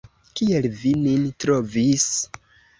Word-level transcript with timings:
Kiel 0.39 0.65
vi 0.79 0.95
nin 1.03 1.29
trovis? 1.45 2.11